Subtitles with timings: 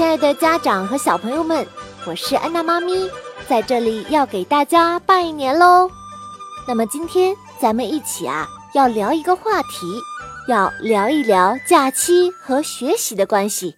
[0.00, 1.64] 亲爱的家长和小朋友们，
[2.06, 3.06] 我是安娜妈咪，
[3.46, 5.90] 在这里要给大家拜年喽。
[6.66, 10.00] 那么今天咱们一起啊，要聊一个话题，
[10.48, 13.76] 要聊一聊假期和学习的关系。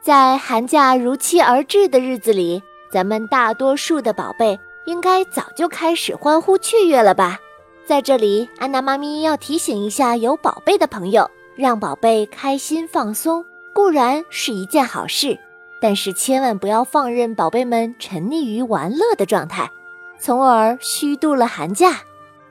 [0.00, 7.38] 在寒假如期而至的日子里，咱们大多数的宝贝应该早就开始欢呼雀跃了吧？
[7.84, 15.38] 在这里，安娜妈咪要提醒一下有宝贝的朋友，让宝贝开心放松固然是一件好事，
[15.80, 19.70] 但是千万不要放任宝贝们沉溺于玩乐的状态，
[20.18, 22.00] 从而虚度了寒假。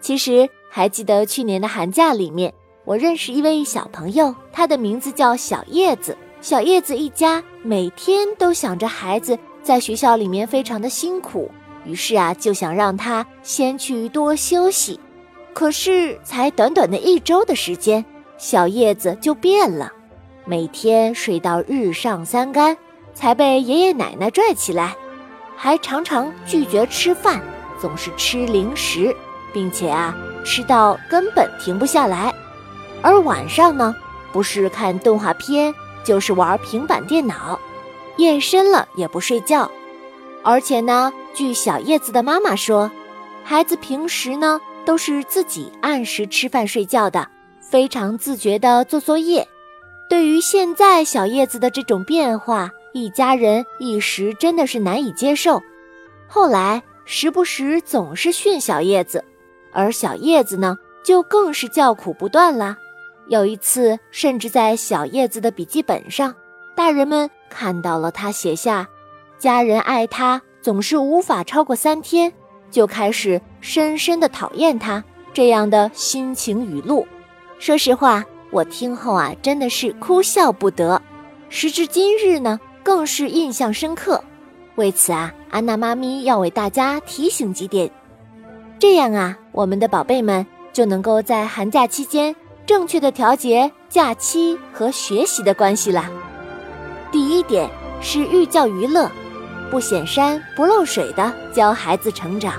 [0.01, 2.53] 其实还记得去年的寒假里面，
[2.85, 6.17] 我认识一位小朋友，他的名字叫小叶子。
[6.41, 11.51] 小叶子一家每天都想着孩子在学校里面非常的辛苦，
[11.85, 14.99] 于是啊，就想让他先去多休息。
[15.53, 18.05] 可是，才短短的一周的时间，
[18.37, 19.91] 小叶子就变了，
[20.45, 22.77] 每天睡到日上三竿，
[23.13, 24.95] 才被爷爷奶奶拽起来，
[25.55, 27.41] 还常常拒绝吃饭，
[27.79, 29.15] 总是吃零食，
[29.53, 32.33] 并且啊，吃到根本停不下来。
[33.01, 33.95] 而晚上呢，
[34.31, 37.59] 不是看动画片，就是玩平板电脑，
[38.17, 39.69] 夜深了也不睡觉。
[40.43, 42.89] 而且呢，据小叶子的妈妈说，
[43.43, 44.59] 孩子平时呢。
[44.85, 47.27] 都是自己按时吃饭睡觉的，
[47.59, 49.47] 非常自觉地做作业。
[50.09, 55.61] 对于现在小叶子的这种变化，一家人一时真的是难以接受。
[56.27, 59.23] 后来时不时总是训小叶子，
[59.71, 62.77] 而小叶子呢，就更是叫苦不断了。
[63.27, 66.35] 有一次，甚至在小叶子的笔记本上，
[66.75, 68.87] 大人们看到了他写下
[69.37, 72.33] “家人爱他总是无法超过三天”。
[72.71, 75.03] 就开始深深的讨厌他
[75.33, 77.07] 这样的心情语录。
[77.57, 81.01] 说实话，我听后啊，真的是哭笑不得。
[81.49, 82.59] 时至今日呢，
[82.89, 84.19] 更是印象深刻。
[84.73, 87.87] 为此啊，安娜妈咪要为大家提醒几点，
[88.79, 90.43] 这样啊，我们的宝贝们
[90.73, 96.09] 就能够在寒假期间正确的调节假期和学习的关系啦。
[97.11, 97.69] 第一点
[98.01, 99.07] 是寓教于乐。
[99.69, 102.55] 不显山不漏水的教孩子成长。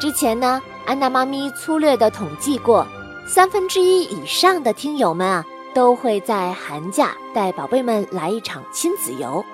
[0.00, 2.84] 之前呢，安娜妈咪粗略的统计过，
[3.28, 9.44] 三分之一以上的听友们啊，都会在寒假带宝贝们来一场亲子游。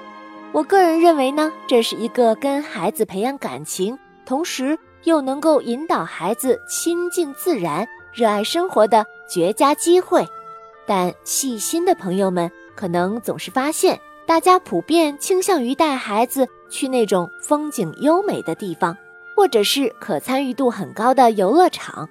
[0.53, 10.26] 我个人认为呢，这是一个跟孩子培养感情，同时又能够引导孩子亲近自然、热爱生活的绝佳机会。
[10.86, 16.48] 但细心的朋友们可能总是发现，大家普遍倾向于带孩子。
[16.70, 18.94] 去那种风景优美的地方，
[19.34, 22.06] 或者是可参与度很高的游乐场，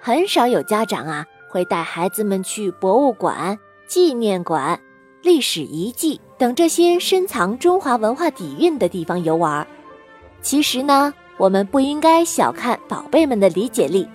[0.00, 3.56] 很少有家长啊会带孩子们去博物馆、
[3.86, 4.80] 纪念馆、
[5.22, 9.66] 历史遗迹等这些深藏中华文化底蕴的地方游玩。
[10.42, 14.06] 其实呢，我们不应该小看宝贝们的理解力，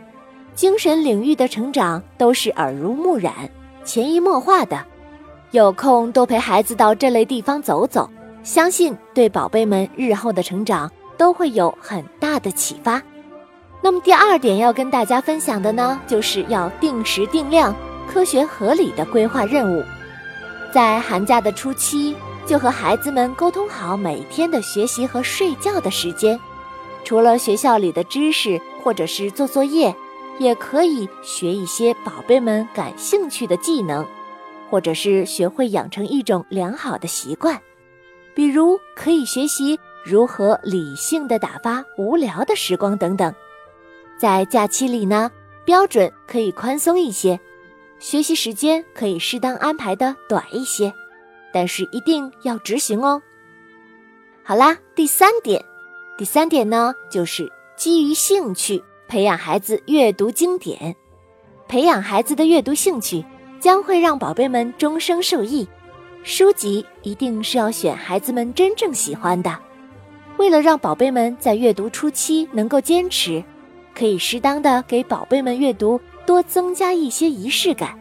[0.53, 3.33] 精神领域的成长都是耳濡目染、
[3.83, 4.85] 潜移默化的。
[5.51, 8.09] 有空多陪孩子到这类地方走走。
[8.41, 13.01] 相信对宝贝们日后的成长都会有很大的启发。
[13.81, 17.75] 那么第二点要跟大家分享的呢，就是要定时定量、
[18.11, 19.83] 科学合理的规划任务。
[20.71, 22.15] 在寒假的初期，
[22.45, 26.39] 就和孩子们沟通好每天的学习和睡觉的时间。
[27.03, 29.95] 除了学校里的知识或者是做作业，
[30.37, 34.05] 也可以学一些宝贝们感兴趣的技能，
[34.69, 37.59] 或者是学会养成一种良好的习惯。
[38.35, 43.33] 比如可以学习如何理性的打发无聊的时光等等，
[44.17, 45.31] 在假期里呢，
[45.65, 47.39] 标准可以宽松一些，
[47.99, 50.93] 学习时间可以适当安排的短一些，
[51.53, 53.21] 但是一定要执行哦。
[54.43, 55.63] 好啦，第三点，
[56.17, 60.95] 第三点呢，就是基于兴趣培养孩子阅读经典，
[61.67, 63.23] 培养孩子的阅读兴趣，
[63.59, 65.67] 将会让宝贝们终生受益。
[66.23, 69.57] 书籍一定是要选孩子们真正喜欢的。
[70.37, 73.43] 为了让宝贝们在阅读初期能够坚持，
[73.93, 77.97] 可以适当的给宝贝们阅读多增加一些仪式感。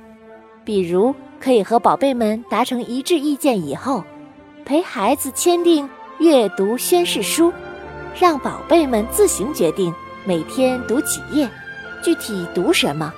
[0.62, 4.04] 比如，可以和宝贝们达成一致意见以后，
[4.66, 5.88] 陪孩子签订
[6.18, 7.50] 阅读宣誓书，
[8.20, 9.94] 让宝贝们自行决定
[10.26, 11.48] 每天读几页，
[12.04, 13.10] 具体读什么。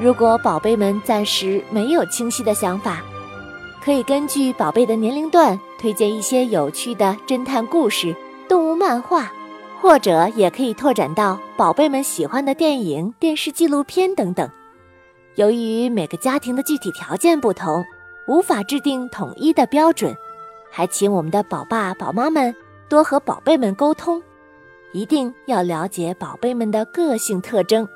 [0.00, 3.02] 如果宝贝们暂时没有清晰的想法，
[3.84, 8.16] 可以根据宝贝的年龄段推荐一些有趣的侦探故事、
[8.48, 9.30] 动物漫画，
[9.84, 14.48] 或者也可以拓展到宝贝们喜欢的电影、电视纪录片等等。
[15.34, 17.84] 由于每个家庭的具体条件不同，
[18.26, 20.16] 无法制定统一的标准，
[20.70, 22.56] 还请我们的宝爸宝妈们
[22.88, 24.22] 多和宝贝们沟通，
[24.94, 27.86] 一定要了解宝贝们的个性特征，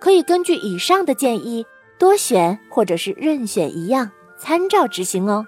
[0.00, 1.64] 可以根据以上的建议
[2.00, 5.46] 多选或者是任选一样，参照执行哦。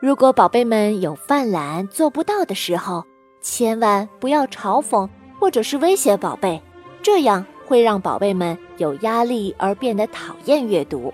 [0.00, 3.04] 如果宝贝们有犯懒做不到的时候，
[3.40, 5.08] 千万不要嘲讽
[5.38, 6.60] 或者是威胁宝贝，
[7.02, 11.12] 这样会让宝贝们有压力而变得讨厌阅读。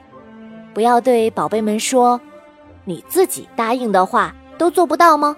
[0.73, 2.21] 不要对宝贝们说
[2.85, 5.37] ：“你自己答应的话。”都做不到吗？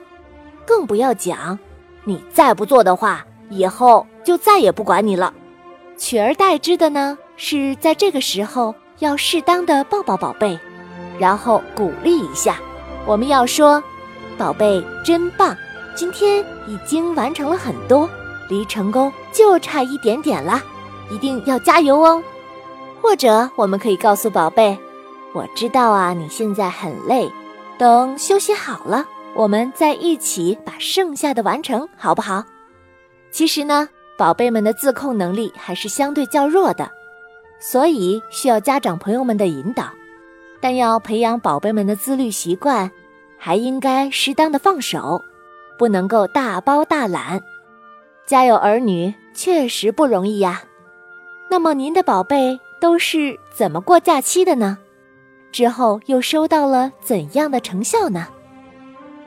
[0.67, 1.59] 更不要讲，
[2.05, 5.33] 你再不做的话，以后就再也不管你了。
[5.97, 10.59] 取而代之的呢，是在这个时候要适当的抱抱宝贝，
[11.19, 12.59] 然后鼓励一下。
[13.07, 13.83] 我们要说
[14.37, 15.57] ：“宝贝真棒，
[15.97, 18.09] 今天已经完成了很多，
[18.49, 20.63] 离成功就差一点点了，
[21.11, 22.23] 一定要加油哦。”
[23.03, 24.79] 或者我们可以告诉宝贝
[25.33, 27.33] ：“我知道啊，你现在很累。”
[27.79, 32.45] 等休息好了，我们再一起把剩下的完成，好不好？
[33.31, 33.89] 其实呢，
[34.19, 36.91] 宝贝们的自控能力还是相对较弱的，
[37.59, 39.89] 所以需要家长朋友们的引导。
[40.61, 42.91] 但要培养宝贝们的自律习惯，
[43.39, 45.23] 还应该适当的放手，
[45.79, 47.43] 不能够大包大揽。
[48.27, 50.63] 家有儿女确实不容易呀。
[51.49, 54.79] 那么您的宝贝都是怎么过假期的呢？
[55.53, 58.27] 之后又收到了怎样的成效呢？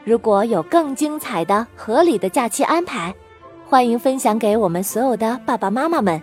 [0.03, 3.13] 如果有更精彩的、合理的假期安排，
[3.65, 6.21] 欢迎分享给我们所有的爸爸妈妈们。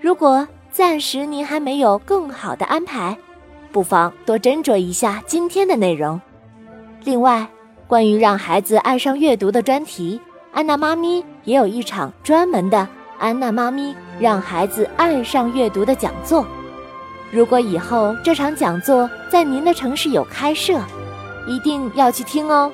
[0.00, 3.16] 如果暂时您还没有更好的安排，
[3.70, 6.20] 不妨多斟酌一下今天的内容。
[7.04, 7.46] 另外，
[7.90, 10.20] 关于让孩子爱上阅读的专题，
[10.52, 12.86] 安娜妈咪也有一场专门的
[13.18, 16.46] “安娜妈咪让孩子爱上阅读”的讲座。
[17.32, 20.80] 如果以后这场讲座在您的城市有开设，
[21.48, 22.70] 一定要去听哦，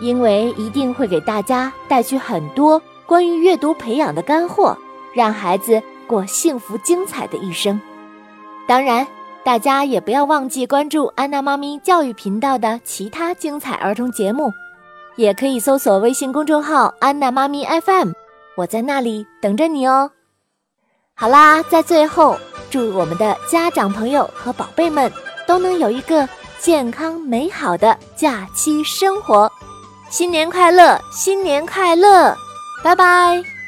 [0.00, 4.74] 因为一定会给大家带去很多关于阅读培养的干货，
[5.12, 7.78] 让孩子过幸福精彩的一生。
[8.66, 9.06] 当然，
[9.44, 14.52] 大家也不要忘记关注安娜妈咪教育频道的其他精彩儿童节目，
[15.16, 18.10] 也可以搜索微信公众号“安娜妈咪 FM”，
[18.56, 20.10] 我在那里等着你哦。
[21.14, 22.36] 好啦，在最后。
[22.70, 25.12] 祝我们的家长朋友和宝贝们
[25.44, 26.28] 都能有一个
[26.60, 29.50] 健康美好的假期生活，
[30.08, 32.32] 新年快乐，新年快乐，
[32.84, 33.59] 拜拜。